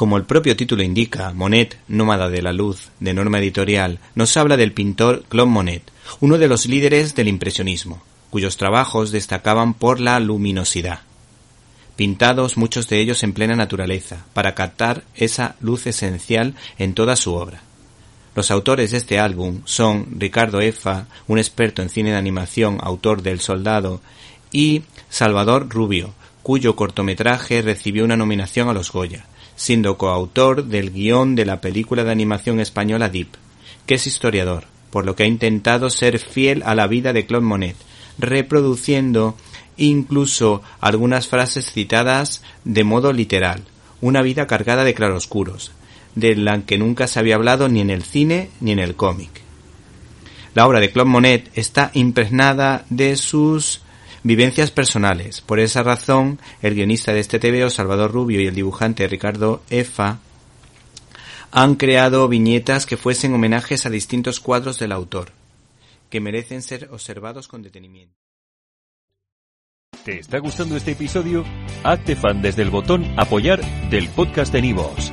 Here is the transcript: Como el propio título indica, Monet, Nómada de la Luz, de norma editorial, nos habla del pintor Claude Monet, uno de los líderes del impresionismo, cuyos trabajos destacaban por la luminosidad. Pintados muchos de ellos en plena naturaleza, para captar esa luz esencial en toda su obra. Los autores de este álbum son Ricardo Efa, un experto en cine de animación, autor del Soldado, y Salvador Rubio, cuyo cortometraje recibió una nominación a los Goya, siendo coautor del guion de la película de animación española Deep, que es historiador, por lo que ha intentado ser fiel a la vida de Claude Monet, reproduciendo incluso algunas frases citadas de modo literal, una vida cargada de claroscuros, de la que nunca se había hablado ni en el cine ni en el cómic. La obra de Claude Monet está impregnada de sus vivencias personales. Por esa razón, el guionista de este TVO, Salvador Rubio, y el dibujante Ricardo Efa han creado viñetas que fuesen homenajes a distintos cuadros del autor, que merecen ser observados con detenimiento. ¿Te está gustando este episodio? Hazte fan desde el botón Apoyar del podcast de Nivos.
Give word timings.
Como 0.00 0.16
el 0.16 0.24
propio 0.24 0.56
título 0.56 0.82
indica, 0.82 1.34
Monet, 1.34 1.76
Nómada 1.86 2.30
de 2.30 2.40
la 2.40 2.54
Luz, 2.54 2.88
de 3.00 3.12
norma 3.12 3.38
editorial, 3.38 3.98
nos 4.14 4.34
habla 4.38 4.56
del 4.56 4.72
pintor 4.72 5.24
Claude 5.28 5.50
Monet, 5.50 5.82
uno 6.20 6.38
de 6.38 6.48
los 6.48 6.64
líderes 6.64 7.14
del 7.14 7.28
impresionismo, 7.28 8.02
cuyos 8.30 8.56
trabajos 8.56 9.10
destacaban 9.10 9.74
por 9.74 10.00
la 10.00 10.18
luminosidad. 10.18 11.00
Pintados 11.96 12.56
muchos 12.56 12.88
de 12.88 12.98
ellos 12.98 13.22
en 13.24 13.34
plena 13.34 13.56
naturaleza, 13.56 14.24
para 14.32 14.54
captar 14.54 15.02
esa 15.16 15.56
luz 15.60 15.86
esencial 15.86 16.54
en 16.78 16.94
toda 16.94 17.14
su 17.14 17.34
obra. 17.34 17.60
Los 18.34 18.50
autores 18.50 18.92
de 18.92 18.96
este 18.96 19.18
álbum 19.18 19.60
son 19.66 20.06
Ricardo 20.18 20.62
Efa, 20.62 21.08
un 21.28 21.36
experto 21.36 21.82
en 21.82 21.90
cine 21.90 22.12
de 22.12 22.16
animación, 22.16 22.78
autor 22.80 23.20
del 23.20 23.40
Soldado, 23.40 24.00
y 24.50 24.80
Salvador 25.10 25.68
Rubio, 25.68 26.14
cuyo 26.42 26.74
cortometraje 26.74 27.60
recibió 27.60 28.02
una 28.02 28.16
nominación 28.16 28.70
a 28.70 28.72
los 28.72 28.90
Goya, 28.92 29.26
siendo 29.60 29.98
coautor 29.98 30.64
del 30.64 30.90
guion 30.90 31.34
de 31.34 31.44
la 31.44 31.60
película 31.60 32.02
de 32.02 32.10
animación 32.10 32.60
española 32.60 33.10
Deep, 33.10 33.28
que 33.84 33.96
es 33.96 34.06
historiador, 34.06 34.64
por 34.90 35.04
lo 35.04 35.14
que 35.14 35.24
ha 35.24 35.26
intentado 35.26 35.90
ser 35.90 36.18
fiel 36.18 36.62
a 36.64 36.74
la 36.74 36.86
vida 36.86 37.12
de 37.12 37.26
Claude 37.26 37.44
Monet, 37.44 37.76
reproduciendo 38.18 39.36
incluso 39.76 40.62
algunas 40.80 41.28
frases 41.28 41.72
citadas 41.72 42.42
de 42.64 42.84
modo 42.84 43.12
literal, 43.12 43.64
una 44.00 44.22
vida 44.22 44.46
cargada 44.46 44.82
de 44.82 44.94
claroscuros, 44.94 45.72
de 46.14 46.36
la 46.36 46.62
que 46.62 46.78
nunca 46.78 47.06
se 47.06 47.18
había 47.18 47.34
hablado 47.34 47.68
ni 47.68 47.82
en 47.82 47.90
el 47.90 48.02
cine 48.02 48.48
ni 48.60 48.72
en 48.72 48.78
el 48.78 48.96
cómic. 48.96 49.42
La 50.54 50.66
obra 50.66 50.80
de 50.80 50.90
Claude 50.90 51.10
Monet 51.10 51.50
está 51.54 51.90
impregnada 51.92 52.86
de 52.88 53.14
sus 53.16 53.82
vivencias 54.22 54.70
personales. 54.70 55.40
Por 55.40 55.60
esa 55.60 55.82
razón, 55.82 56.38
el 56.62 56.74
guionista 56.74 57.12
de 57.12 57.20
este 57.20 57.38
TVO, 57.38 57.70
Salvador 57.70 58.12
Rubio, 58.12 58.40
y 58.40 58.46
el 58.46 58.54
dibujante 58.54 59.06
Ricardo 59.08 59.62
Efa 59.70 60.18
han 61.52 61.74
creado 61.74 62.28
viñetas 62.28 62.86
que 62.86 62.96
fuesen 62.96 63.34
homenajes 63.34 63.86
a 63.86 63.90
distintos 63.90 64.40
cuadros 64.40 64.78
del 64.78 64.92
autor, 64.92 65.32
que 66.08 66.20
merecen 66.20 66.62
ser 66.62 66.88
observados 66.92 67.48
con 67.48 67.62
detenimiento. 67.62 68.14
¿Te 70.04 70.20
está 70.20 70.38
gustando 70.38 70.76
este 70.76 70.92
episodio? 70.92 71.44
Hazte 71.84 72.16
fan 72.16 72.40
desde 72.40 72.62
el 72.62 72.70
botón 72.70 73.04
Apoyar 73.18 73.60
del 73.90 74.08
podcast 74.08 74.52
de 74.52 74.62
Nivos. 74.62 75.12